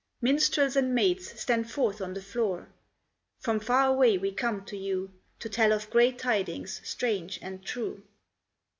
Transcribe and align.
Minstrels 0.19 0.75
and 0.75 0.95
maids, 0.95 1.39
stand 1.39 1.69
forth 1.69 2.01
on 2.01 2.15
the 2.15 2.23
floor. 2.23 2.67
From 3.39 3.59
far 3.59 3.85
away 3.87 4.17
we 4.17 4.31
come 4.31 4.65
to 4.65 4.75
you, 4.75 5.13
To 5.41 5.47
tell 5.47 5.71
of 5.71 5.91
great 5.91 6.17
tidings, 6.17 6.81
strange 6.83 7.37
and 7.43 7.63
true. 7.63 8.01